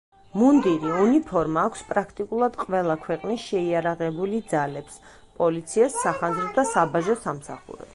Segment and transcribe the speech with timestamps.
[0.43, 5.01] მუნდირი, უნიფორმა აქვს პრაქტიკულად ყველა ქვეყნის შეიარაღებული ძალებს,
[5.43, 7.89] პოლიციას, სახანძრო და საბაჟო სამსახურებს.